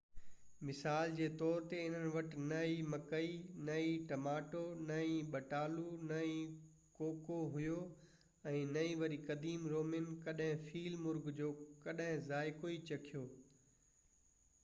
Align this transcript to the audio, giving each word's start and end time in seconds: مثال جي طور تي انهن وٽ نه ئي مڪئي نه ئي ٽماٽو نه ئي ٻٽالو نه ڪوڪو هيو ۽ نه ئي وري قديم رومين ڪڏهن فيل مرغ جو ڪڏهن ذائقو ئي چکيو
مثال 0.67 1.11
جي 1.17 1.25
طور 1.41 1.65
تي 1.73 1.81
انهن 1.89 2.05
وٽ 2.13 2.31
نه 2.51 2.61
ئي 2.69 2.79
مڪئي 2.93 3.27
نه 3.67 3.75
ئي 3.81 3.91
ٽماٽو 4.11 4.61
نه 4.87 4.97
ئي 5.09 5.19
ٻٽالو 5.35 5.83
نه 6.13 6.17
ڪوڪو 7.01 7.37
هيو 7.57 7.77
۽ 8.55 8.65
نه 8.73 8.81
ئي 8.87 8.97
وري 9.03 9.21
قديم 9.31 9.71
رومين 9.75 10.11
ڪڏهن 10.27 10.67
فيل 10.71 10.99
مرغ 11.05 11.31
جو 11.43 11.53
ڪڏهن 11.85 12.27
ذائقو 12.33 12.73
ئي 12.75 12.83
چکيو 12.93 13.25